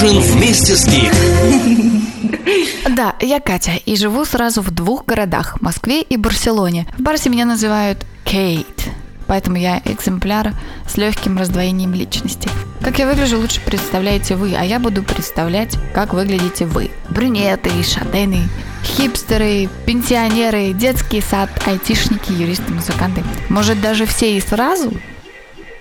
Ужин 0.00 0.20
вместе 0.20 0.76
с 0.76 0.86
Гик. 0.86 1.12
Да, 2.88 3.16
я 3.20 3.40
Катя 3.40 3.72
и 3.84 3.96
живу 3.96 4.24
сразу 4.24 4.62
в 4.62 4.70
двух 4.70 5.04
городах– 5.04 5.60
Москве 5.60 6.02
и 6.02 6.16
Барселоне. 6.16 6.86
В 6.96 7.02
Барсе 7.02 7.30
меня 7.30 7.44
называют 7.44 8.06
Кейт, 8.24 8.90
поэтому 9.26 9.56
я 9.56 9.82
экземпляр 9.84 10.52
с 10.86 10.96
легким 10.96 11.36
раздвоением 11.36 11.94
личности. 11.94 12.48
Как 12.80 13.00
я 13.00 13.08
выгляжу, 13.08 13.40
лучше 13.40 13.60
представляете 13.60 14.36
вы, 14.36 14.54
а 14.54 14.62
я 14.62 14.78
буду 14.78 15.02
представлять, 15.02 15.76
как 15.92 16.14
выглядите 16.14 16.64
вы. 16.64 16.92
Брюнеты, 17.10 17.70
шатены, 17.82 18.48
хипстеры, 18.84 19.68
пенсионеры, 19.84 20.74
детский 20.74 21.20
сад, 21.20 21.50
айтишники, 21.66 22.30
юристы, 22.30 22.72
музыканты. 22.72 23.24
Может, 23.48 23.80
даже 23.80 24.06
все 24.06 24.36
и 24.36 24.40
сразу? 24.40 24.92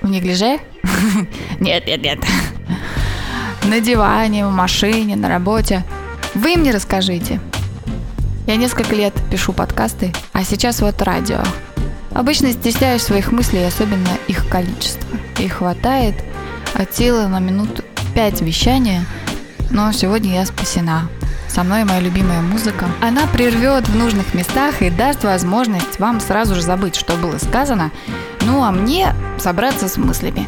В 0.01 0.09
неглиже? 0.09 0.57
Нет, 1.59 1.85
нет, 1.85 2.01
нет. 2.01 2.19
На 3.67 3.81
диване, 3.81 4.47
в 4.47 4.51
машине, 4.51 5.17
на 5.17 5.27
работе. 5.27 5.83
Вы 6.33 6.55
мне 6.55 6.71
расскажите. 6.71 7.41
Я 8.47 8.55
несколько 8.55 8.95
лет 8.95 9.13
пишу 9.29 9.51
подкасты, 9.51 10.13
а 10.31 10.45
сейчас 10.45 10.79
вот 10.79 11.01
радио. 11.01 11.39
Обычно 12.13 12.53
стесняюсь 12.53 13.01
своих 13.01 13.33
мыслей, 13.33 13.65
особенно 13.65 14.07
их 14.29 14.47
количества. 14.47 15.09
И 15.39 15.49
хватает 15.49 16.15
от 16.75 16.95
силы 16.95 17.27
на 17.27 17.39
минут 17.39 17.83
пять 18.15 18.39
вещания, 18.39 19.03
но 19.69 19.91
сегодня 19.91 20.35
я 20.35 20.45
спасена. 20.45 21.09
Со 21.49 21.63
мной 21.63 21.83
моя 21.83 21.99
любимая 21.99 22.39
музыка. 22.39 22.85
Она 23.01 23.27
прервет 23.27 23.89
в 23.89 23.97
нужных 23.97 24.33
местах 24.33 24.81
и 24.81 24.89
даст 24.89 25.25
возможность 25.25 25.99
вам 25.99 26.21
сразу 26.21 26.55
же 26.55 26.61
забыть, 26.61 26.95
что 26.95 27.17
было 27.17 27.37
сказано, 27.37 27.91
ну 28.43 28.63
а 28.63 28.71
мне 28.71 29.13
собраться 29.37 29.89
с 29.89 29.97
мыслями. 29.97 30.47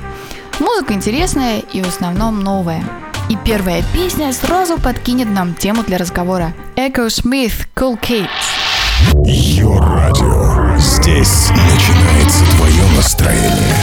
Музыка 0.61 0.93
интересная 0.93 1.59
и 1.59 1.81
в 1.81 1.87
основном 1.89 2.39
новая. 2.39 2.81
И 3.29 3.37
первая 3.45 3.83
песня 3.93 4.33
сразу 4.33 4.79
подкинет 4.79 5.29
нам 5.29 5.53
тему 5.53 5.83
для 5.83 5.99
разговора. 5.99 6.53
Echo 6.75 7.07
Smith, 7.07 7.67
Cool 7.75 7.99
Kids. 8.01 8.27
Ее 9.23 9.77
радио. 9.79 10.75
Здесь 10.77 11.49
начинается 11.51 12.43
твое 12.57 12.83
настроение. 12.95 13.75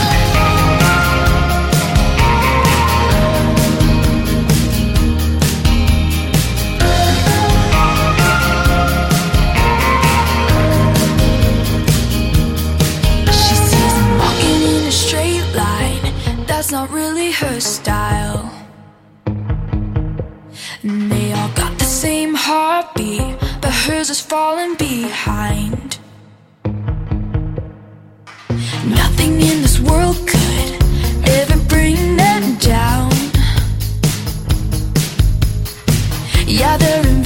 Not 16.69 16.91
really 16.91 17.31
her 17.31 17.61
style. 17.61 18.36
Same 22.07 22.35
heartbeat, 22.35 23.35
but 23.61 23.73
hers 23.83 24.09
is 24.09 24.21
falling 24.21 24.75
behind. 24.75 25.89
Nothing 29.01 29.33
in 29.49 29.57
this 29.65 29.77
world 29.87 30.17
could 30.31 30.69
ever 31.37 31.57
bring 31.73 32.15
them 32.15 32.43
down. 32.75 33.11
Yeah, 36.59 36.77
they're 36.77 37.16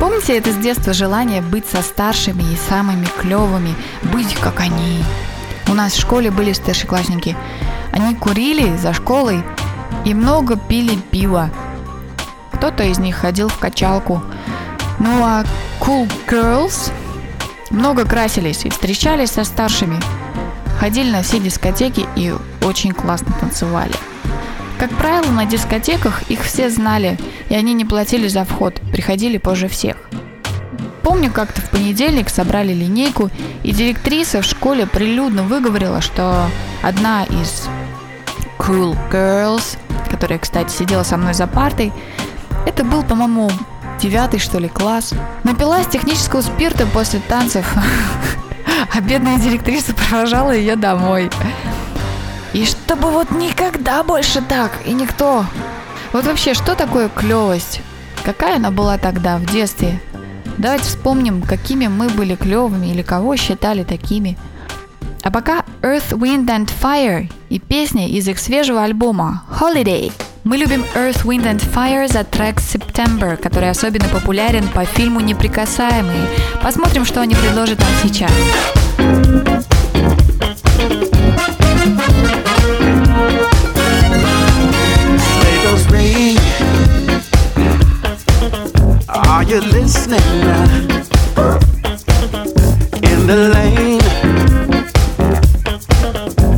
Помните 0.00 0.38
это 0.38 0.50
с 0.50 0.56
детства 0.56 0.94
желание 0.94 1.42
быть 1.42 1.66
со 1.68 1.82
старшими 1.82 2.42
и 2.42 2.56
самыми 2.56 3.06
клевыми, 3.20 3.74
быть 4.02 4.34
как 4.34 4.60
они? 4.60 5.04
У 5.68 5.74
нас 5.74 5.92
в 5.92 6.00
школе 6.00 6.30
были 6.30 6.54
старшеклассники. 6.54 7.36
Они 7.92 8.14
курили 8.14 8.74
за 8.78 8.94
школой 8.94 9.44
и 10.06 10.14
много 10.14 10.56
пили 10.56 10.96
пива. 10.96 11.50
Кто-то 12.52 12.82
из 12.82 12.98
них 12.98 13.16
ходил 13.16 13.48
в 13.48 13.58
качалку. 13.58 14.22
Ну 15.00 15.22
а 15.22 15.44
cool 15.80 16.10
girls 16.26 16.90
много 17.68 18.06
красились 18.06 18.64
и 18.64 18.70
встречались 18.70 19.32
со 19.32 19.44
старшими. 19.44 20.00
Ходили 20.80 21.10
на 21.10 21.22
все 21.22 21.38
дискотеки 21.38 22.08
и 22.16 22.34
очень 22.62 22.92
классно 22.92 23.34
танцевали. 23.38 23.92
Как 24.80 24.88
правило, 24.92 25.30
на 25.30 25.44
дискотеках 25.44 26.22
их 26.30 26.40
все 26.40 26.70
знали, 26.70 27.18
и 27.50 27.54
они 27.54 27.74
не 27.74 27.84
платили 27.84 28.28
за 28.28 28.46
вход, 28.46 28.80
приходили 28.92 29.36
позже 29.36 29.68
всех. 29.68 29.98
Помню, 31.02 31.30
как-то 31.30 31.60
в 31.60 31.68
понедельник 31.68 32.30
собрали 32.30 32.72
линейку, 32.72 33.28
и 33.62 33.72
директриса 33.72 34.40
в 34.40 34.46
школе 34.46 34.86
прилюдно 34.86 35.42
выговорила, 35.42 36.00
что 36.00 36.46
одна 36.82 37.24
из 37.24 37.68
cool 38.58 38.96
girls, 39.12 39.76
которая, 40.08 40.38
кстати, 40.38 40.72
сидела 40.72 41.02
со 41.02 41.18
мной 41.18 41.34
за 41.34 41.46
партой, 41.46 41.92
это 42.64 42.82
был, 42.82 43.02
по-моему, 43.02 43.50
девятый, 44.00 44.40
что 44.40 44.58
ли, 44.58 44.68
класс, 44.68 45.12
напилась 45.44 45.88
технического 45.88 46.40
спирта 46.40 46.86
после 46.86 47.20
танцев, 47.28 47.70
а 48.94 49.00
бедная 49.02 49.38
директриса 49.38 49.92
провожала 49.92 50.52
ее 50.52 50.76
домой. 50.76 51.28
И 52.52 52.64
чтобы 52.64 53.10
вот 53.10 53.30
никогда 53.30 53.59
больше 54.10 54.42
так, 54.42 54.72
и 54.84 54.92
никто. 54.92 55.44
Вот 56.12 56.26
вообще, 56.26 56.52
что 56.54 56.74
такое 56.74 57.08
клевость? 57.08 57.80
Какая 58.24 58.56
она 58.56 58.70
была 58.70 58.98
тогда, 58.98 59.38
в 59.38 59.46
детстве? 59.46 60.00
Давайте 60.58 60.84
вспомним, 60.84 61.42
какими 61.42 61.86
мы 61.86 62.08
были 62.08 62.34
клевыми 62.34 62.88
или 62.88 63.02
кого 63.02 63.36
считали 63.36 63.84
такими. 63.84 64.36
А 65.22 65.30
пока 65.30 65.64
Earth, 65.82 66.10
Wind 66.10 66.46
and 66.46 66.70
Fire 66.82 67.30
и 67.48 67.58
песня 67.58 68.08
из 68.08 68.28
их 68.28 68.38
свежего 68.38 68.82
альбома 68.82 69.44
Holiday. 69.60 70.12
Мы 70.44 70.56
любим 70.56 70.84
Earth, 70.94 71.24
Wind 71.24 71.44
and 71.44 71.62
Fire 71.72 72.12
за 72.12 72.24
трек 72.24 72.56
September, 72.58 73.36
который 73.36 73.70
особенно 73.70 74.08
популярен 74.08 74.66
по 74.68 74.84
фильму 74.84 75.20
«Неприкасаемые». 75.20 76.26
Посмотрим, 76.62 77.04
что 77.04 77.20
они 77.20 77.34
предложат 77.34 77.78
нам 77.78 77.90
сейчас. 78.02 78.32
Are 89.50 89.54
you 89.54 89.62
listening? 89.62 90.20
In 93.02 93.26
the 93.26 93.50
lane, 93.52 94.00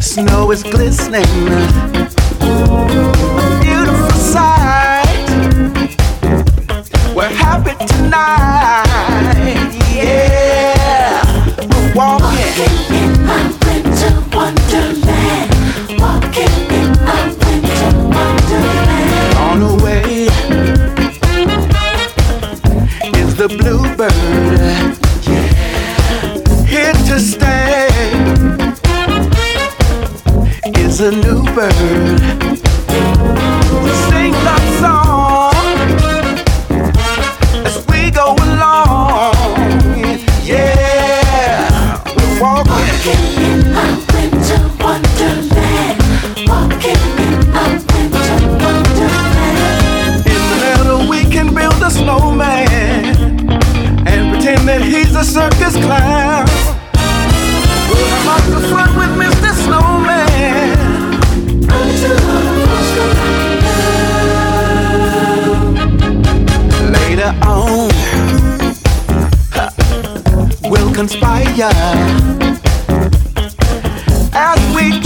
snow 0.02 0.50
is 0.50 0.62
glistening. 0.62 2.01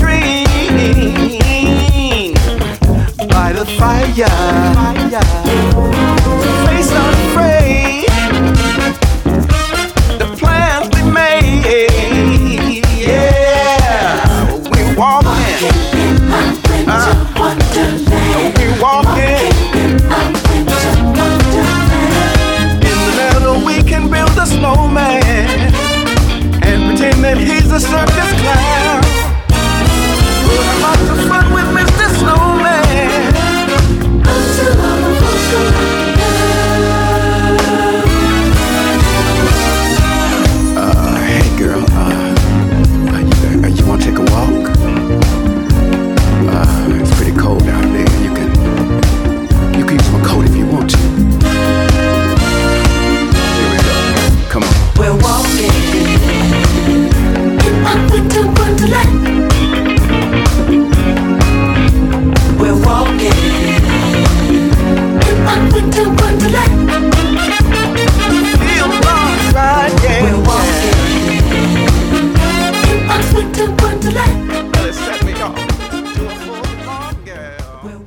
Dream 0.06 0.46
by 3.28 3.52
the 3.52 3.66
fire. 3.78 4.28
Face 6.66 6.92
unafraid, 7.02 8.06
the 10.20 10.28
plans 10.38 10.86
we 10.94 11.02
made. 11.10 12.82
Yeah, 13.06 14.44
we 14.72 14.80
walking. 14.96 15.62
Uh, 16.88 17.14
we 18.56 18.66
walking. 18.80 19.52
In 22.88 22.96
the 23.06 23.12
meadow, 23.18 23.56
we 23.66 23.76
can 23.82 24.04
build 24.10 24.36
a 24.38 24.46
snowman 24.46 25.22
and 26.62 26.78
pretend 26.88 27.24
that 27.24 27.38
he's 27.38 27.70
a 27.72 27.80
circus 27.80 28.25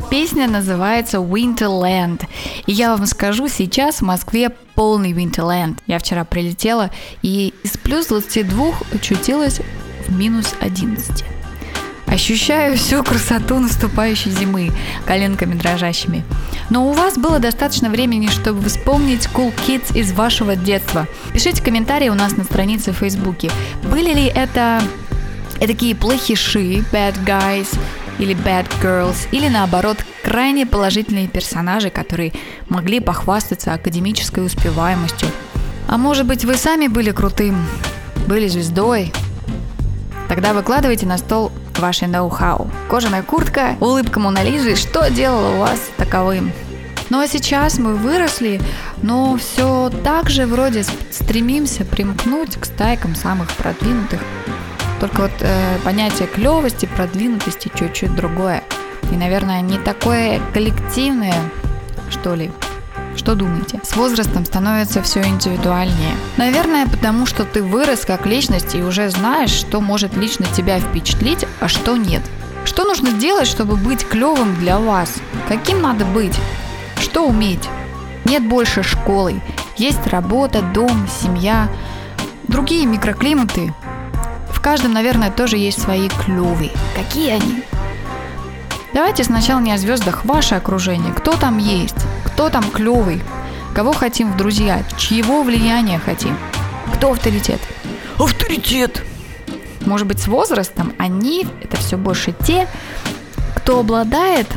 Песня 0.09 0.48
называется 0.48 1.17
Winterland. 1.17 2.24
И 2.65 2.71
я 2.71 2.95
вам 2.95 3.05
скажу, 3.05 3.48
сейчас 3.48 3.98
в 3.98 4.01
Москве 4.03 4.50
полный 4.75 5.12
Winterland. 5.12 5.77
Я 5.88 6.00
вчера 6.00 6.24
прилетела 6.24 6.89
и 7.21 7.53
из 7.63 7.77
плюс 7.77 8.07
22 8.07 8.74
очутилась 8.93 9.62
минус 10.10 10.56
11. 10.60 11.24
Ощущаю 12.08 12.75
всю 12.75 13.04
красоту 13.04 13.60
наступающей 13.60 14.32
зимы 14.32 14.72
коленками 15.06 15.54
дрожащими. 15.54 16.25
Но 16.72 16.89
у 16.89 16.94
вас 16.94 17.18
было 17.18 17.38
достаточно 17.39 17.89
времени, 17.89 18.28
чтобы 18.28 18.68
вспомнить 18.68 19.30
Cool 19.34 19.54
Kids 19.68 19.96
из 19.96 20.12
вашего 20.12 20.56
детства. 20.56 21.08
Пишите 21.34 21.62
комментарии 21.62 22.10
у 22.10 22.16
нас 22.16 22.36
на 22.36 22.44
странице 22.44 22.92
в 22.92 22.98
Фейсбуке. 22.98 23.51
Были 23.84 24.13
ли 24.13 24.25
это 24.25 24.82
такие 25.60 25.96
плохиши, 25.96 26.84
bad 26.92 27.16
guys 27.25 27.78
или 28.18 28.36
bad 28.36 28.68
girls, 28.82 29.28
или 29.32 29.48
наоборот, 29.48 29.98
крайне 30.24 30.66
положительные 30.66 31.28
персонажи, 31.28 31.89
которые 31.89 32.34
могли 32.70 33.00
похвастаться 33.00 33.74
академической 33.74 34.46
успеваемостью. 34.46 35.30
А 35.88 35.98
может 35.98 36.25
быть, 36.25 36.44
вы 36.44 36.56
сами 36.56 36.88
были 36.88 37.12
крутым, 37.12 37.66
были 38.28 38.48
звездой? 38.48 39.12
Тогда 40.29 40.53
выкладывайте 40.53 41.07
на 41.07 41.17
стол 41.17 41.51
ваше 41.79 42.05
ноу-хау. 42.05 42.69
Кожаная 42.88 43.24
куртка, 43.24 43.75
улыбка 43.81 44.19
Монолизы, 44.19 44.75
что 44.75 45.09
делало 45.09 45.57
вас 45.57 45.81
таковым? 45.98 46.53
Ну 47.09 47.19
а 47.19 47.27
сейчас 47.27 47.79
мы 47.79 47.95
выросли, 47.95 48.62
но 49.01 49.36
все 49.38 49.91
так 50.03 50.29
же 50.29 50.45
вроде 50.45 50.83
стремимся 51.09 51.83
примкнуть 51.83 52.57
к 52.57 52.65
стайкам 52.65 53.15
самых 53.15 53.51
продвинутых. 53.53 54.21
Только 55.00 55.21
вот 55.21 55.31
э, 55.39 55.77
понятие 55.83 56.27
клевости, 56.27 56.86
продвинутости 56.86 57.71
чуть-чуть 57.74 58.15
другое. 58.15 58.63
И, 59.12 59.15
наверное, 59.15 59.62
не 59.62 59.79
такое 59.79 60.39
коллективное, 60.53 61.41
что 62.12 62.36
ли, 62.36 62.51
Что 63.20 63.36
думаете? 63.36 63.82
С 63.84 63.98
возрастом 63.98 64.46
становится 64.46 65.02
все 65.02 65.22
индивидуальнее. 65.22 66.16
Наверное, 66.38 66.88
потому 66.88 67.26
что 67.26 67.44
ты 67.44 67.62
вырос 67.62 68.06
как 68.06 68.26
личность 68.26 68.76
и 68.76 68.82
уже 68.82 69.10
знаешь, 69.10 69.50
что 69.50 69.82
может 69.82 70.16
лично 70.16 70.46
тебя 70.46 70.80
впечатлить, 70.80 71.46
а 71.60 71.68
что 71.68 71.98
нет. 71.98 72.22
Что 72.64 72.86
нужно 72.86 73.12
делать, 73.12 73.50
чтобы 73.50 73.76
быть 73.76 74.08
клевым 74.08 74.56
для 74.56 74.80
вас? 74.80 75.16
Каким 75.50 75.82
надо 75.82 76.06
быть? 76.06 76.34
Что 77.02 77.28
уметь? 77.28 77.68
Нет 78.24 78.48
больше 78.48 78.84
школы. 78.84 79.42
Есть 79.76 80.08
работа, 80.08 80.62
дом, 80.62 81.06
семья, 81.22 81.68
другие 82.48 82.86
микроклиматы. 82.86 83.74
В 84.50 84.62
каждом, 84.62 84.94
наверное, 84.94 85.30
тоже 85.30 85.58
есть 85.58 85.82
свои 85.82 86.08
клевые. 86.08 86.72
Какие 86.96 87.32
они? 87.32 87.64
Давайте 88.93 89.24
сначала 89.24 89.60
не 89.60 89.72
о 89.72 89.77
звездах 89.77 90.25
ваше 90.25 90.55
окружение. 90.55 91.13
Кто 91.13 91.34
там 91.34 91.58
есть? 91.60 91.96
Кто 92.25 92.50
там 92.50 92.63
клевый? 92.72 93.22
Кого 93.75 93.93
хотим 93.93 94.31
в 94.31 94.38
друзья? 94.38 94.84
Чьего 94.98 95.43
влияния 95.43 96.00
хотим? 96.00 96.36
Кто 96.96 97.12
авторитет? 97.12 97.60
Авторитет! 98.17 99.03
Может 99.86 100.08
быть, 100.08 100.19
с 100.19 100.27
возрастом 100.27 100.93
они, 100.98 101.48
это 101.62 101.77
все 101.77 101.98
больше 101.98 102.34
те, 102.46 102.67
кто 103.55 103.79
обладает 103.79 104.48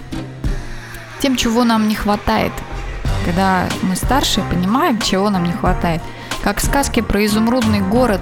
тем, 1.20 1.36
чего 1.36 1.64
нам 1.64 1.86
не 1.86 1.94
хватает. 1.94 2.52
Когда 3.24 3.66
мы 3.82 3.96
старше, 3.96 4.42
понимаем, 4.50 4.98
чего 5.00 5.30
нам 5.30 5.44
не 5.44 5.52
хватает. 5.52 6.02
Как 6.42 6.58
в 6.58 6.64
сказке 6.64 7.02
про 7.02 7.24
изумрудный 7.24 7.80
город. 7.80 8.20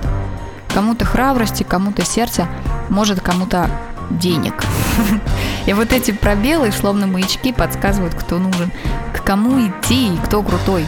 Кому-то 0.75 1.05
храбрости, 1.05 1.63
кому-то 1.63 2.05
сердца, 2.05 2.49
может, 2.91 3.21
кому-то 3.21 3.71
денег. 4.11 4.55
И 5.67 5.73
вот 5.73 5.93
эти 5.93 6.11
пробелы, 6.11 6.73
словно 6.73 7.07
маячки, 7.07 7.53
подсказывают, 7.53 8.15
кто 8.15 8.39
нужен, 8.39 8.71
к 9.15 9.23
кому 9.23 9.67
идти 9.67 10.15
и 10.15 10.19
кто 10.19 10.43
крутой. 10.43 10.87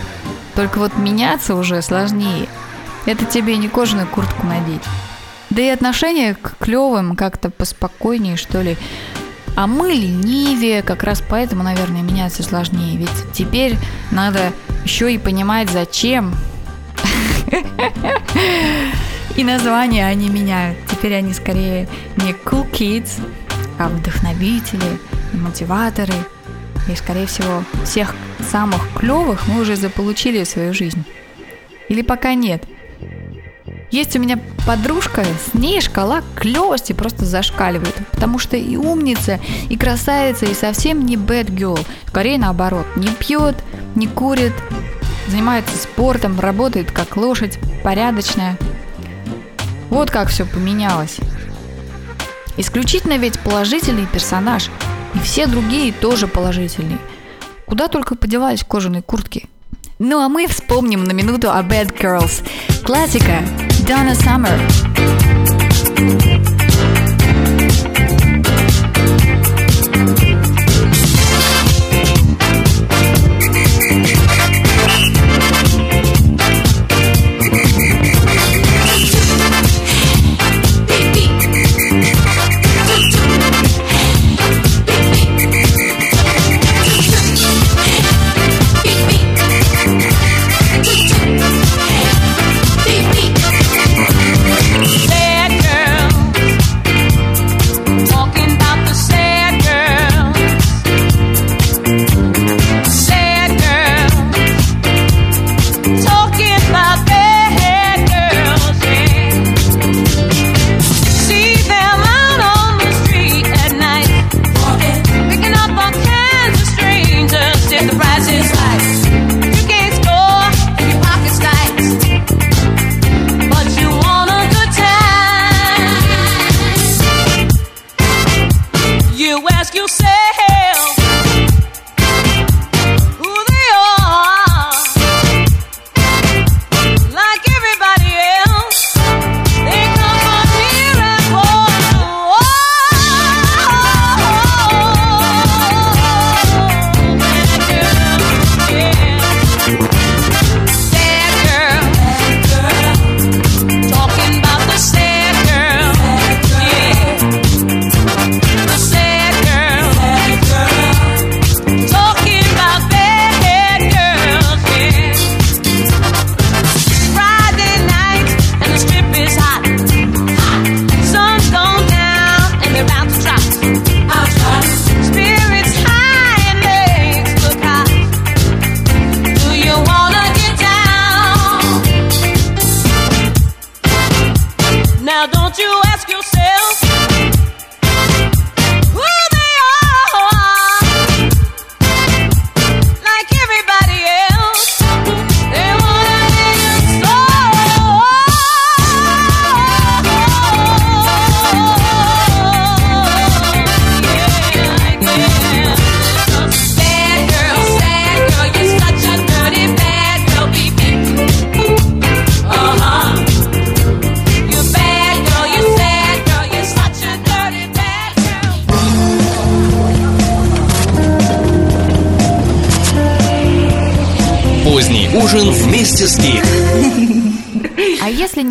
Только 0.55 0.79
вот 0.79 0.97
меняться 0.97 1.55
уже 1.55 1.83
сложнее. 1.83 2.49
Это 3.07 3.25
тебе 3.25 3.57
не 3.57 3.69
кожаную 3.69 4.07
куртку 4.07 4.47
надеть. 4.47 4.83
Да 5.51 5.61
и 5.63 5.69
отношение 5.69 6.35
к 6.35 6.57
клевым 6.59 7.17
как-то 7.17 7.51
поспокойнее, 7.51 8.37
что 8.37 8.63
ли. 8.63 8.77
А 9.55 9.67
мы 9.67 9.91
ленивее, 9.91 10.83
как 10.83 11.03
раз 11.03 11.23
поэтому, 11.27 11.63
наверное, 11.63 12.01
меняться 12.03 12.43
сложнее. 12.43 12.97
Ведь 12.97 13.33
теперь 13.35 13.77
надо 14.11 14.53
еще 14.85 15.13
и 15.13 15.19
понимать, 15.19 15.69
зачем. 15.71 16.35
И 19.37 19.45
названия 19.45 20.07
они 20.07 20.29
меняют. 20.29 20.79
Теперь 20.91 21.15
они 21.15 21.33
скорее 21.33 21.89
не 22.17 22.33
cool 22.33 22.71
kids, 22.71 23.21
а 23.87 23.89
вдохновители, 23.89 24.99
мотиваторы. 25.33 26.15
И, 26.89 26.97
скорее 26.97 27.27
всего, 27.27 27.65
всех 27.85 28.15
самых 28.51 28.81
клевых 28.95 29.47
мы 29.47 29.61
уже 29.61 29.77
заполучили 29.77 30.45
в 30.45 30.49
свою 30.49 30.75
жизнь. 30.75 31.05
Или 31.89 32.03
пока 32.03 32.35
нет. 32.35 32.65
Есть 33.91 34.17
у 34.17 34.19
меня 34.19 34.39
подружка, 34.67 35.23
с 35.23 35.53
ней 35.53 35.81
шкала 35.81 36.23
клевости 36.35 36.93
просто 36.93 37.27
зашкаливает. 37.27 37.95
Потому 38.11 38.39
что 38.39 38.57
и 38.57 38.77
умница, 38.77 39.39
и 39.69 39.77
красавица, 39.77 40.47
и 40.47 40.55
совсем 40.55 41.05
не 41.05 41.17
bad 41.17 41.47
girl. 41.47 41.79
Скорее 42.07 42.39
наоборот. 42.39 42.87
Не 42.97 43.09
пьет, 43.09 43.57
не 43.95 44.07
курит, 44.07 44.55
занимается 45.29 45.77
спортом, 45.77 46.41
работает 46.41 46.91
как 46.91 47.17
лошадь, 47.17 47.59
порядочная. 47.85 48.57
Вот 49.91 50.11
как 50.11 50.29
все 50.29 50.47
поменялось. 50.47 51.19
Исключительно 52.57 53.17
ведь 53.19 53.39
положительный 53.41 54.07
персонаж. 54.07 54.71
И 55.15 55.19
все 55.19 55.47
другие 55.47 55.93
тоже 55.93 56.27
положительные. 56.29 56.99
Куда 57.67 57.89
только 57.89 58.15
подевались 58.15 58.65
кожаные 58.65 59.03
куртки. 59.03 59.49
Ну 59.99 60.21
а 60.21 60.29
мы 60.29 60.47
вспомним 60.47 61.05
на 61.05 61.13
минуту 61.13 61.51
о 61.51 61.63
Bad 61.63 61.97
Girls. 61.99 62.45
Классика 62.85 63.43
Donna 63.87 64.15
Summer. 64.15 64.59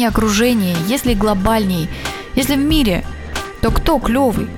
Не 0.02 0.08
окружение, 0.08 0.76
если 0.88 1.14
глобальней, 1.14 1.88
если 2.34 2.56
в 2.56 2.60
мире, 2.60 3.06
то 3.62 3.70
кто 3.70 4.00
клевый? 4.00 4.50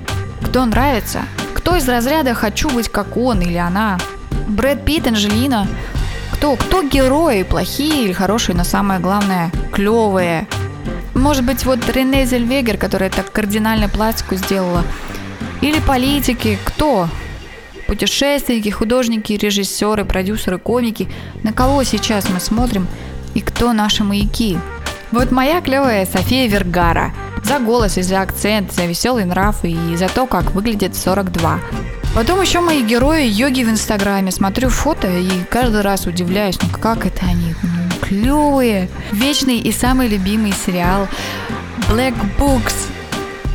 Кто 0.42 0.64
нравится? 0.64 1.24
Кто 1.54 1.76
из 1.76 1.88
разряда 1.90 2.34
«хочу 2.34 2.70
быть 2.70 2.88
как 2.88 3.18
он» 3.18 3.42
или 3.42 3.58
она? 3.58 4.00
Брэд 4.48 4.86
Питт, 4.86 5.08
Анжелина? 5.08 5.68
Кто? 6.32 6.56
Кто 6.56 6.82
герои? 6.82 7.44
Плохие 7.44 8.06
или 8.06 8.14
хорошие, 8.14 8.56
но 8.56 8.64
самое 8.64 9.02
главное, 9.02 9.52
клевые. 9.74 10.48
Может 11.14 11.44
быть, 11.44 11.66
вот 11.66 11.90
Рене 11.90 12.26
Зельвегер, 12.26 12.78
которая 12.78 13.10
так 13.10 13.30
кардинально 13.30 13.90
пластику 13.90 14.36
сделала. 14.36 14.86
Или 15.60 15.82
политики. 15.82 16.58
Кто? 16.64 17.10
Путешественники, 17.86 18.70
художники, 18.70 19.34
режиссеры, 19.34 20.06
продюсеры, 20.06 20.58
комики. 20.58 21.10
На 21.44 21.52
кого 21.52 21.84
сейчас 21.84 22.30
мы 22.30 22.40
смотрим 22.40 22.88
и 23.34 23.42
кто 23.42 23.74
наши 23.74 24.06
маяки? 24.06 24.58
Вот 25.14 25.30
моя 25.30 25.62
клевая 25.62 26.08
София 26.08 26.48
Вергара. 26.48 27.14
За 27.44 27.60
голос 27.60 28.00
и 28.00 28.02
за 28.02 28.22
акцент, 28.22 28.74
за 28.74 28.86
веселый 28.86 29.26
нрав 29.26 29.64
и 29.64 29.96
за 29.96 30.10
то, 30.10 30.26
как 30.26 30.56
выглядит 30.56 30.96
42. 30.96 31.60
Потом 32.16 32.42
еще 32.42 32.62
мои 32.62 32.82
герои 32.82 33.28
йоги 33.28 33.64
в 33.64 33.70
Инстаграме. 33.70 34.32
Смотрю 34.32 34.70
фото 34.70 35.08
и 35.08 35.30
каждый 35.52 35.82
раз 35.82 36.08
удивляюсь, 36.08 36.58
ну 36.60 36.68
как 36.80 37.06
это 37.06 37.28
они 37.28 37.54
ну, 37.62 37.70
клевые. 38.02 38.90
Вечный 39.12 39.60
и 39.60 39.72
самый 39.72 40.08
любимый 40.08 40.52
сериал 40.52 41.08
Black 41.92 42.16
Books, 42.40 42.74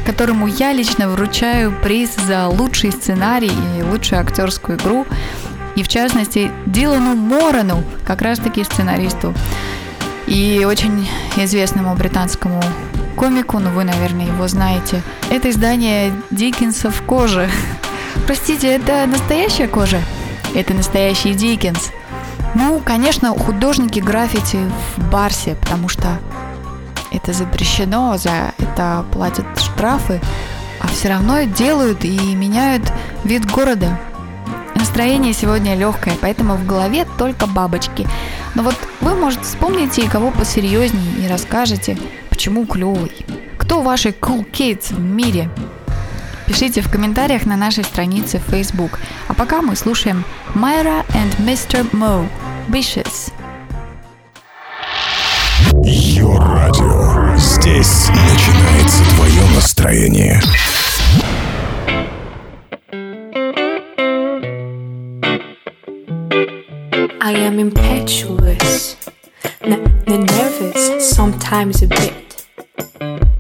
которому 0.07 0.47
я 0.47 0.73
лично 0.73 1.09
вручаю 1.09 1.75
приз 1.83 2.15
за 2.29 2.47
лучший 2.47 2.93
сценарий 2.93 3.51
и 3.77 3.83
лучшую 3.83 4.21
актерскую 4.21 4.79
игру. 4.79 5.07
И 5.75 5.83
в 5.83 5.89
частности 5.89 6.53
Дилану 6.67 7.17
Морану, 7.17 7.83
как 8.07 8.23
раз 8.23 8.39
таки 8.39 8.63
сценаристу. 8.63 9.35
И 10.29 10.67
очень 10.67 11.09
известному 11.39 11.95
британскому 11.95 12.63
комику, 13.17 13.59
ну 13.59 13.71
вы, 13.71 13.85
наверное, 13.85 14.27
его 14.27 14.47
знаете. 14.47 15.03
Это 15.31 15.49
издание 15.49 16.13
Диккенса 16.31 16.91
в 16.91 17.01
коже. 17.03 17.49
Простите, 18.27 18.69
это 18.69 19.07
настоящая 19.07 19.69
кожа? 19.69 20.03
Это 20.55 20.75
настоящий 20.75 21.33
Диккенс. 21.33 21.93
Ну, 22.55 22.79
конечно, 22.85 23.31
художники 23.31 24.01
граффити 24.01 24.59
в 24.97 25.11
Барсе, 25.11 25.55
потому 25.55 25.89
что 25.89 26.19
это 27.11 27.33
запрещено, 27.33 28.19
за 28.19 28.53
это 28.59 29.07
платят 29.11 29.47
штрафы, 29.59 30.21
а 30.79 30.89
все 30.89 31.09
равно 31.09 31.45
делают 31.45 32.05
и 32.05 32.35
меняют 32.35 32.83
вид 33.25 33.51
города. 33.51 33.99
Настроение 34.79 35.33
сегодня 35.33 35.75
легкое, 35.75 36.15
поэтому 36.21 36.55
в 36.55 36.65
голове 36.65 37.05
только 37.19 37.49
бабочки. 37.49 38.07
Но 38.55 38.63
вот 38.63 38.77
вы, 39.01 39.17
может, 39.17 39.45
вспомните 39.45 40.09
кого 40.09 40.31
посерьезнее 40.31 41.25
и 41.25 41.27
расскажете, 41.27 41.99
почему 42.31 42.65
клевый. 42.65 43.11
Кто 43.59 43.83
ваши 43.83 44.11
cool 44.11 44.49
kids 44.49 44.95
в 44.95 45.01
мире? 45.01 45.51
Пишите 46.47 46.81
в 46.81 46.91
комментариях 46.91 47.45
на 47.45 47.57
нашей 47.57 47.83
странице 47.83 48.39
в 48.39 48.49
Facebook. 48.49 49.01
А 49.27 49.35
пока 49.35 49.63
мы 49.63 49.75
слушаем 49.75 50.25
Myra 50.55 51.05
and 51.09 51.37
Mr. 51.39 51.91
Mo 51.91 52.29
Vicious. 52.69 53.33
Йо-радио. 55.85 57.37
Здесь 57.37 58.09
начинается 58.09 59.03
твое 59.17 59.43
настроение. 59.57 60.41
I 67.29 67.33
am 67.33 67.59
impetuous, 67.59 68.97
n- 69.61 69.85
nervous, 70.07 71.15
sometimes 71.15 71.83
a 71.83 71.87
bit 71.87 72.47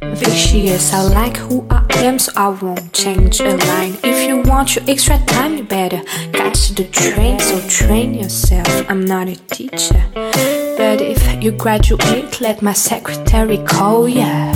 vicious. 0.02 0.92
I 0.92 1.00
like 1.04 1.38
who 1.38 1.66
I 1.70 1.86
am, 2.04 2.18
so 2.18 2.30
I 2.36 2.48
won't 2.48 2.92
change 2.92 3.40
a 3.40 3.56
line. 3.56 3.96
If 4.04 4.28
you 4.28 4.42
want 4.42 4.76
your 4.76 4.84
extra 4.86 5.16
time, 5.24 5.56
you 5.56 5.64
better 5.64 6.02
catch 6.34 6.68
the 6.74 6.84
train. 6.84 7.40
So 7.40 7.66
train 7.66 8.12
yourself. 8.12 8.68
I'm 8.90 9.06
not 9.06 9.26
a 9.26 9.36
teacher, 9.36 10.04
but 10.12 11.00
if 11.00 11.42
you 11.42 11.52
graduate, 11.52 12.42
let 12.42 12.60
my 12.60 12.74
secretary 12.74 13.56
call 13.56 14.06
ya. 14.06 14.52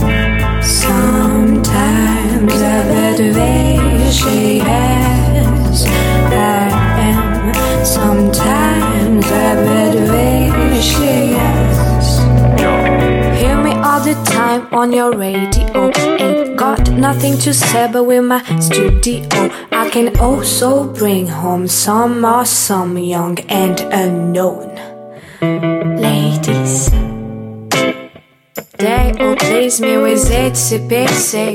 Sometimes 0.60 2.52
I 2.52 2.82
bet 2.90 3.18
vicious. 3.18 4.26
I 5.86 6.68
am. 7.00 7.82
Sometimes 7.84 8.91
on 14.82 14.92
your 14.92 15.16
radio. 15.16 15.92
Ain't 16.18 16.56
got 16.56 16.90
nothing 16.90 17.38
to 17.38 17.54
say, 17.54 17.88
but 17.92 18.02
with 18.02 18.24
my 18.24 18.42
studio, 18.58 19.28
I 19.70 19.88
can 19.90 20.18
also 20.18 20.92
bring 20.92 21.28
home 21.28 21.68
some 21.68 22.24
awesome, 22.24 22.98
young 22.98 23.38
and 23.48 23.78
unknown 24.02 24.74
ladies. 26.06 26.90
They 28.82 29.14
all 29.20 29.36
please 29.36 29.80
me 29.80 29.98
with 29.98 30.28
itsy 30.42 30.78
bitsy 30.90 31.52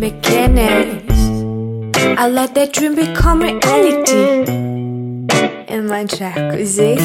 beginnings. 0.00 1.20
I 2.22 2.28
let 2.28 2.54
that 2.54 2.72
dream 2.72 2.94
become 2.94 3.42
reality 3.42 4.24
in 5.74 5.86
my 5.86 6.04
jacuzzi. 6.06 6.96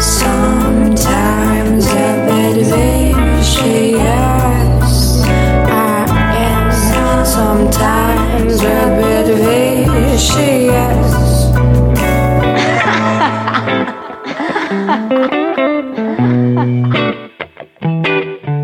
Sometimes 0.00 1.86
I 1.86 2.10
bet 2.26 3.03
vicious 3.62 5.22
I 5.22 6.06
am. 6.36 7.24
Sometimes 7.24 8.60
I 8.60 8.64
bet 8.98 9.26
vicious. 9.26 11.14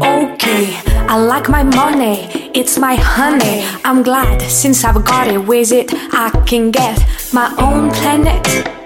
Okay, 0.03 0.65
I 1.09 1.17
like 1.17 1.49
my 1.49 1.63
money, 1.63 2.29
it's 2.55 2.79
my 2.79 2.95
honey. 2.97 3.65
I'm 3.85 4.03
glad 4.03 4.43
since 4.43 4.85
I've 4.85 5.05
got 5.05 5.29
it 5.29 5.47
with 5.47 5.73
it, 5.73 5.93
I 6.13 6.31
can 6.47 6.71
get 6.71 6.99
my 7.33 7.55
own 7.59 7.91
planet. 7.91 8.80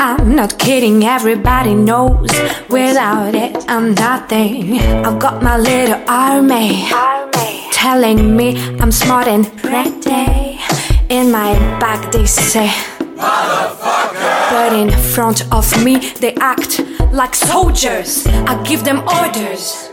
I'm 0.00 0.36
not 0.36 0.58
kidding, 0.58 1.04
everybody 1.04 1.74
knows 1.74 2.30
without 2.68 3.34
it, 3.34 3.64
I'm 3.68 3.94
nothing. 3.94 4.78
I've 4.78 5.18
got 5.18 5.42
my 5.42 5.58
little 5.58 6.00
army 6.08 6.90
army. 6.92 7.68
telling 7.72 8.36
me 8.36 8.56
I'm 8.80 8.92
smart 8.92 9.26
and 9.26 9.44
pretty. 9.58 10.60
In 11.08 11.32
my 11.32 11.54
back, 11.80 12.12
they 12.12 12.26
say, 12.26 12.70
but 13.18 14.72
in 14.72 14.90
front 14.90 15.50
of 15.52 15.84
me, 15.84 15.96
they 16.20 16.34
act 16.34 16.80
like 17.12 17.34
soldiers. 17.34 18.26
I 18.26 18.62
give 18.62 18.84
them 18.84 18.98
orders. 19.08 19.88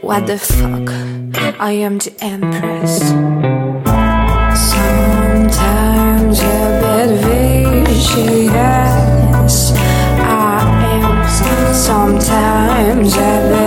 What 0.00 0.26
the 0.26 0.38
fuck? 0.38 0.90
I 1.58 1.72
am 1.72 1.98
the 1.98 2.14
empress. 2.20 3.65
Vicious. 8.14 9.72
I 10.18 10.60
am 11.02 11.74
sometimes 11.74 13.16
a 13.16 13.65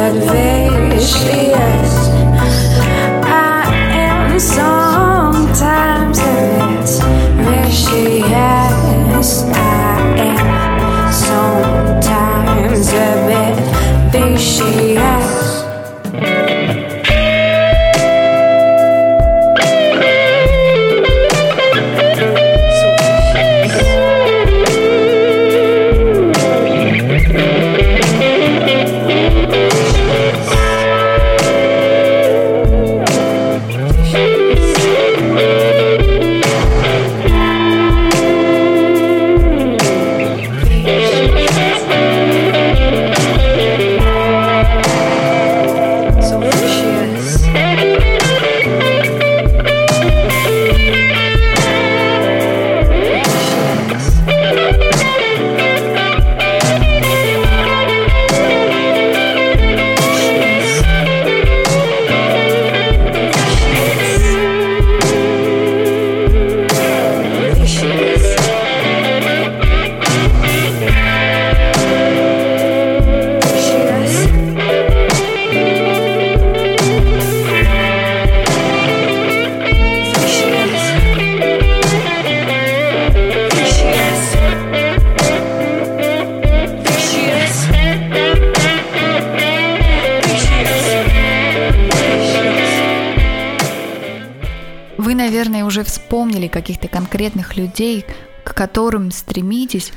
каких-то 96.69 96.87
конкретных 96.87 97.57
людей, 97.57 98.05
к 98.43 98.53
которым 98.53 99.09
стремитесь. 99.09 99.91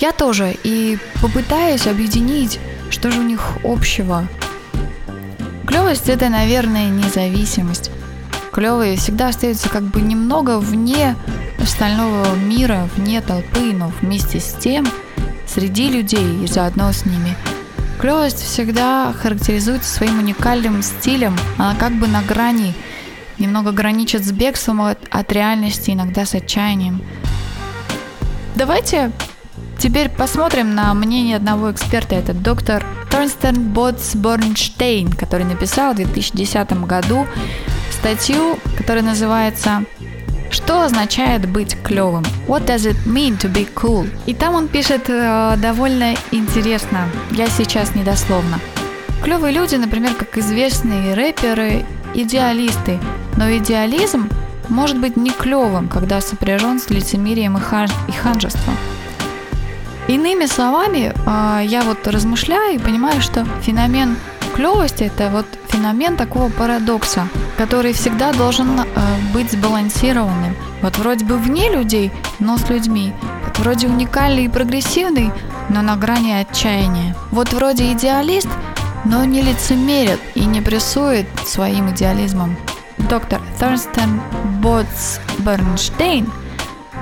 Я 0.00 0.10
тоже 0.10 0.56
и 0.64 0.98
попытаюсь 1.20 1.86
объединить, 1.86 2.58
что 2.90 3.12
же 3.12 3.20
у 3.20 3.22
них 3.22 3.40
общего. 3.62 4.26
Клевость 5.64 6.08
это, 6.08 6.28
наверное, 6.28 6.90
независимость. 6.90 7.92
Клевые 8.52 8.96
всегда 8.96 9.28
остаются 9.28 9.68
как 9.68 9.84
бы 9.84 10.00
немного 10.00 10.58
вне 10.58 11.14
остального 11.62 12.34
мира, 12.34 12.88
вне 12.96 13.20
толпы, 13.20 13.72
но 13.72 13.92
вместе 14.00 14.40
с 14.40 14.54
тем 14.54 14.84
среди 15.46 15.88
людей 15.88 16.42
и 16.42 16.48
заодно 16.48 16.90
с 16.90 17.06
ними. 17.06 17.36
Клевость 18.00 18.42
всегда 18.42 19.12
характеризуется 19.12 19.94
своим 19.94 20.18
уникальным 20.18 20.82
стилем, 20.82 21.36
она 21.56 21.76
как 21.76 21.92
бы 21.92 22.08
на 22.08 22.20
грани, 22.22 22.74
немного 23.38 23.72
граничит 23.72 24.24
с 24.24 24.32
бегством 24.32 24.82
от, 24.82 24.98
от 25.10 25.32
реальности, 25.32 25.90
иногда 25.90 26.26
с 26.26 26.34
отчаянием. 26.34 27.02
Давайте 28.54 29.12
теперь 29.78 30.08
посмотрим 30.08 30.74
на 30.74 30.92
мнение 30.94 31.36
одного 31.36 31.72
эксперта, 31.72 32.14
это 32.14 32.34
доктор 32.34 32.84
Торнстен 33.10 33.70
Ботс 33.70 34.14
Борнштейн, 34.14 35.10
который 35.12 35.44
написал 35.44 35.92
в 35.92 35.96
2010 35.96 36.72
году 36.86 37.26
статью, 37.90 38.58
которая 38.76 39.04
называется 39.04 39.84
что 40.52 40.82
означает 40.82 41.48
быть 41.48 41.76
клевым? 41.82 42.24
What 42.46 42.66
does 42.66 42.84
it 42.84 43.06
mean 43.06 43.38
to 43.38 43.50
be 43.50 43.66
cool? 43.74 44.06
И 44.26 44.34
там 44.34 44.54
он 44.54 44.68
пишет 44.68 45.08
э, 45.08 45.54
довольно 45.56 46.14
интересно. 46.30 47.08
Я 47.30 47.46
сейчас 47.46 47.94
недословно. 47.94 48.60
Клевые 49.24 49.54
люди, 49.54 49.76
например, 49.76 50.14
как 50.14 50.36
известные 50.36 51.14
рэперы, 51.14 51.86
идеалисты. 52.12 52.98
Но 53.36 53.56
идеализм 53.56 54.28
может 54.68 54.98
быть 54.98 55.16
не 55.16 55.30
клевым, 55.30 55.88
когда 55.88 56.20
сопряжен 56.20 56.78
с 56.78 56.90
лицемерием 56.90 57.56
и, 57.56 57.60
хан- 57.60 57.90
и 58.08 58.12
ханжеством. 58.12 58.76
Иными 60.08 60.46
словами, 60.46 61.12
э, 61.14 61.64
я 61.64 61.82
вот 61.82 62.06
размышляю 62.06 62.74
и 62.74 62.78
понимаю, 62.78 63.20
что 63.22 63.44
феномен 63.62 64.16
клевости 64.54 65.04
это 65.04 65.30
вот 65.30 65.46
феномен 65.68 66.16
такого 66.16 66.50
парадокса, 66.50 67.28
который 67.56 67.92
всегда 67.92 68.32
должен 68.32 68.80
э, 68.80 68.84
быть 69.32 69.50
сбалансированным. 69.52 70.54
Вот 70.82 70.98
вроде 70.98 71.24
бы 71.24 71.36
вне 71.38 71.70
людей, 71.70 72.10
но 72.40 72.58
с 72.58 72.68
людьми. 72.68 73.12
Вот 73.46 73.58
вроде 73.58 73.86
уникальный 73.86 74.44
и 74.46 74.48
прогрессивный, 74.48 75.30
но 75.68 75.82
на 75.82 75.96
грани 75.96 76.32
отчаяния. 76.32 77.14
Вот 77.30 77.52
вроде 77.52 77.92
идеалист, 77.92 78.48
но 79.04 79.24
не 79.24 79.40
лицемерит 79.42 80.20
и 80.34 80.44
не 80.44 80.60
прессует 80.60 81.26
своим 81.46 81.90
идеализмом. 81.90 82.56
Доктор 83.08 83.40
Thorsten 83.60 84.20
Ботс 84.60 85.20
Бернштейн 85.38 86.30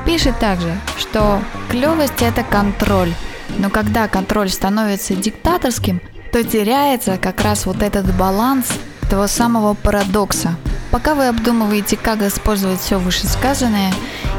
пишет 0.05 0.39
также, 0.39 0.77
что 0.99 1.41
клевость 1.69 2.23
это 2.23 2.43
контроль. 2.43 3.13
Но 3.59 3.71
когда 3.71 4.09
контроль 4.09 4.49
становится 4.49 5.15
диктаторским, 5.15 6.01
то 6.33 6.43
теряется 6.43 7.17
как 7.17 7.41
раз 7.43 7.67
вот 7.67 7.83
этот 7.83 8.15
баланс 8.17 8.73
того 9.09 9.27
самого 9.27 9.75
парадокса. 9.75 10.57
Пока 10.91 11.15
вы 11.15 11.29
обдумываете, 11.29 11.97
как 11.97 12.23
использовать 12.23 12.81
все 12.81 12.99
вышесказанное 12.99 13.93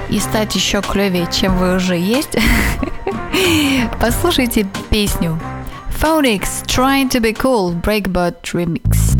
и 0.09 0.19
стать 0.19 0.55
еще 0.55 0.81
клевее, 0.81 1.27
чем 1.31 1.57
вы 1.57 1.75
уже 1.75 1.95
есть, 1.95 2.37
послушайте 4.01 4.67
песню 4.89 5.39
Phonics 6.01 6.65
Trying 6.65 7.09
to 7.09 7.21
be 7.21 7.33
Cool 7.33 7.79
Breakbird 7.81 8.41
Remix. 8.53 9.10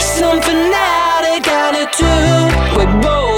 Something 0.00 0.62
that 0.74 1.22
I 1.24 1.38
gotta 1.44 1.86
do. 1.96 2.76
We're 2.76 3.00
both. 3.00 3.29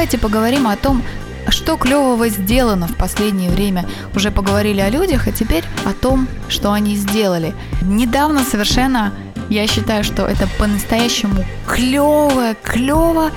Давайте 0.00 0.16
поговорим 0.16 0.66
о 0.66 0.76
том, 0.76 1.02
что 1.50 1.76
клевого 1.76 2.30
сделано 2.30 2.88
в 2.88 2.96
последнее 2.96 3.50
время. 3.50 3.84
Уже 4.16 4.30
поговорили 4.30 4.80
о 4.80 4.88
людях, 4.88 5.28
а 5.28 5.30
теперь 5.30 5.62
о 5.84 5.92
том, 5.92 6.26
что 6.48 6.72
они 6.72 6.96
сделали. 6.96 7.52
Недавно 7.82 8.42
совершенно, 8.42 9.12
я 9.50 9.66
считаю, 9.66 10.02
что 10.02 10.24
это 10.24 10.48
по-настоящему 10.58 11.44
клевое, 11.68 12.56
клево, 12.62 13.30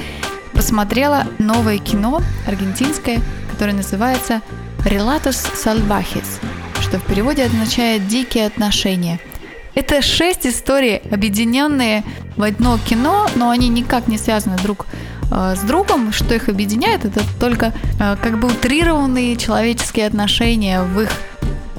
посмотрела 0.54 1.28
новое 1.38 1.80
кино 1.80 2.22
аргентинское, 2.48 3.20
которое 3.52 3.74
называется 3.74 4.42
«Relatos 4.86 5.46
Salvajes», 5.62 6.40
что 6.80 6.98
в 6.98 7.04
переводе 7.04 7.44
означает 7.44 8.08
«дикие 8.08 8.48
отношения». 8.48 9.20
Это 9.76 10.02
шесть 10.02 10.48
историй, 10.48 11.02
объединенные 11.12 12.06
в 12.38 12.44
одно 12.44 12.78
кино, 12.78 13.28
но 13.36 13.50
они 13.50 13.68
никак 13.68 14.08
не 14.08 14.18
связаны 14.18 14.56
друг 14.60 14.86
э, 14.86 15.03
с 15.34 15.60
другом. 15.62 16.12
Что 16.12 16.36
их 16.36 16.50
объединяет, 16.50 17.06
это 17.06 17.22
только 17.40 17.74
э, 18.00 18.16
как 18.22 18.40
бы 18.40 18.48
утрированные 18.48 19.36
человеческие 19.36 20.08
отношения 20.08 20.84
в 20.84 21.02
их 21.02 21.10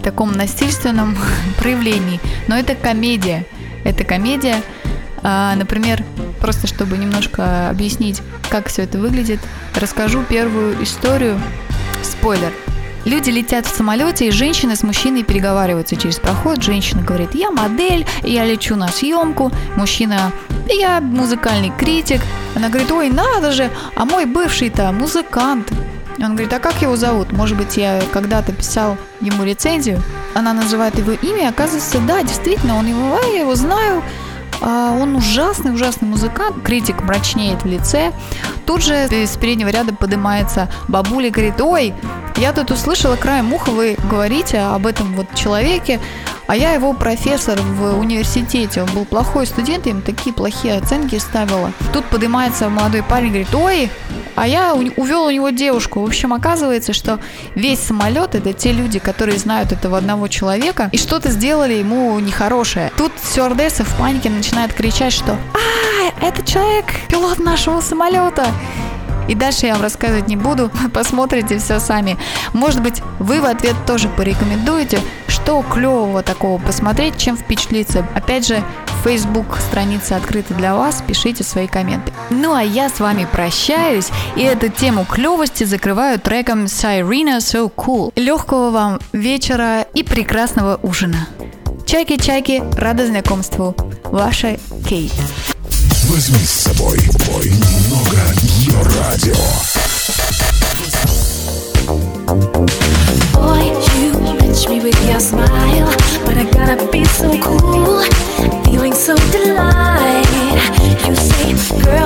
таком 0.03 0.33
насильственном 0.33 1.17
проявлении. 1.59 2.21
Но 2.49 2.57
это 2.57 2.75
комедия. 2.75 3.47
Это 3.85 4.05
комедия. 4.05 4.63
А, 5.23 5.55
Например, 5.57 6.05
просто 6.41 6.67
чтобы 6.67 6.99
немножко 6.99 7.71
объяснить, 7.71 8.23
как 8.51 8.69
все 8.69 8.83
это 8.83 8.99
выглядит, 8.99 9.41
расскажу 9.75 10.23
первую 10.29 10.83
историю. 10.83 11.41
Спойлер. 12.03 12.53
Люди 13.05 13.31
летят 13.31 13.67
в 13.67 13.77
самолете, 13.77 14.29
и 14.29 14.31
женщины 14.31 14.77
с 14.77 14.83
мужчиной 14.83 15.25
переговариваются 15.25 15.97
через 15.97 16.17
проход. 16.17 16.63
Женщина 16.63 17.03
говорит, 17.03 17.35
я 17.35 17.51
модель, 17.51 18.07
я 18.23 18.45
лечу 18.47 18.77
на 18.77 18.89
съемку. 18.89 19.53
Мужчина, 19.77 20.33
я 20.69 21.01
музыкальный 21.01 21.71
критик. 21.77 22.23
Она 22.55 22.69
говорит, 22.69 22.91
ой, 22.91 23.11
надо 23.11 23.53
же, 23.53 23.71
а 23.95 24.05
мой 24.05 24.25
бывший-то 24.25 24.91
музыкант. 24.93 25.71
Он 26.19 26.31
говорит, 26.31 26.53
а 26.53 26.61
как 26.61 26.81
его 26.81 26.97
зовут? 26.97 27.33
Может 27.33 27.59
быть, 27.59 27.77
я 27.77 28.01
когда-то 28.13 28.53
писал 28.53 28.97
ему 29.21 29.45
рецензию? 29.45 30.01
Она 30.33 30.53
называет 30.53 30.99
его 30.99 31.13
имя, 31.13 31.49
оказывается, 31.49 31.99
да, 32.01 32.23
действительно, 32.23 32.79
он 32.79 32.87
его, 32.87 33.19
а, 33.21 33.27
я 33.27 33.41
его 33.41 33.55
знаю. 33.55 34.03
А, 34.67 34.97
Он 34.99 35.15
ужасный, 35.15 35.75
ужасный 35.75 36.09
музыкант. 36.09 36.63
Критик 36.65 37.03
мрачнеет 37.03 37.63
в 37.63 37.67
лице. 37.67 38.13
Тут 38.65 38.83
же 38.83 38.95
с 38.95 39.37
переднего 39.37 39.69
ряда 39.69 39.95
поднимается 39.95 40.71
бабуля 40.89 41.29
и 41.29 41.31
говорит, 41.31 41.61
ой, 41.61 41.93
я 42.39 42.53
тут 42.55 42.71
услышала 42.71 43.17
краем 43.17 43.53
уха, 43.53 43.71
вы 43.71 43.97
говорите 44.11 44.59
об 44.61 44.87
этом 44.87 45.15
вот 45.15 45.27
человеке, 45.35 46.01
а 46.47 46.57
я 46.57 46.73
его 46.73 46.95
профессор 46.95 47.61
в 47.61 47.99
университете. 47.99 48.83
Он 48.83 48.89
был 48.95 49.05
плохой 49.05 49.47
студент, 49.47 49.85
я 49.85 49.93
ему 49.93 50.01
такие 50.01 50.35
плохие 50.35 50.79
оценки 50.79 51.19
ставила. 51.19 51.71
Тут 51.93 52.07
поднимается 52.07 52.71
молодой 52.71 53.03
парень 53.03 53.27
и 53.27 53.31
говорит, 53.31 53.55
ой, 53.55 53.91
а 54.35 54.47
я 54.47 54.75
увел 54.75 55.25
у 55.25 55.31
него 55.31 55.51
девушку. 55.51 56.01
В 56.01 56.07
общем, 56.07 56.33
оказывается, 56.33 56.93
что 56.93 57.21
весь 57.55 57.81
самолет 57.81 58.35
это 58.35 58.53
те 58.53 58.73
люди, 58.73 58.99
которые 58.99 59.39
знают 59.39 59.73
этого 59.73 59.99
одного 59.99 60.29
человека 60.29 60.89
и 60.93 60.99
что-то 60.99 61.31
сделали 61.31 61.75
ему 61.75 62.19
нехорошее. 62.21 62.93
Тут 62.97 63.13
стюардесса 63.23 63.85
в 63.85 63.97
панике 63.97 64.31
начинает 64.31 64.73
кричать, 64.73 65.13
что 65.13 65.33
«А, 65.55 66.25
это 66.27 66.45
человек, 66.47 66.87
пилот 67.09 67.39
нашего 67.39 67.81
самолета!» 67.81 68.47
И 69.27 69.35
дальше 69.35 69.67
я 69.67 69.75
вам 69.75 69.83
рассказывать 69.83 70.29
не 70.29 70.37
буду, 70.37 70.71
посмотрите 70.93 71.59
все 71.59 71.81
сами. 71.81 72.19
Может 72.53 72.83
быть, 72.83 73.03
вы 73.19 73.41
в 73.41 73.47
ответ 73.47 73.75
тоже 73.87 74.09
порекомендуете, 74.09 75.01
что 75.29 75.63
клевого 75.63 76.23
такого 76.23 76.61
посмотреть, 76.61 77.17
чем 77.17 77.37
впечатлиться. 77.37 78.07
Опять 78.15 78.47
же, 78.47 78.63
Facebook 79.05 79.61
страница 79.61 80.17
открыта 80.17 80.55
для 80.55 80.75
вас, 80.75 81.03
пишите 81.07 81.45
свои 81.45 81.67
комменты. 81.67 82.11
Ну 82.31 82.55
а 82.55 82.63
я 82.63 82.89
с 82.89 83.01
вами 83.01 83.29
прощаюсь, 83.31 84.09
и 84.35 84.41
эту 84.41 84.71
тему 84.71 85.05
клевости 85.05 85.65
закрываю 85.65 86.19
треком 86.19 86.65
Sirena 86.65 87.37
So 87.37 87.71
Cool. 87.75 88.13
Легкого 88.17 88.71
вам 88.71 88.99
вечера 89.13 89.83
и 89.93 90.03
прекрасного 90.03 90.81
ужина. 90.83 91.29
Чайки-чайки, 91.85 92.65
рада 92.79 93.07
знакомству. 93.07 93.77
Ваша 94.05 94.59
Кейт. 94.89 95.13
Возьми 96.09 96.39
с 96.39 96.51
собой 96.51 96.99
бой 97.27 97.51
немного 97.51 98.17
радио. 98.99 99.35
Catch 104.65 104.71
me 104.71 104.83
with 104.83 105.09
your 105.09 105.21
smile, 105.21 105.87
but 106.25 106.37
I 106.37 106.49
gotta 106.51 106.91
be 106.91 107.05
so 107.05 107.31
cool, 107.41 108.03
feeling 108.65 108.93
so 108.93 109.15
delight. 109.31 110.25
You 111.07 111.15
say, 111.15 111.83
girl, 111.83 112.04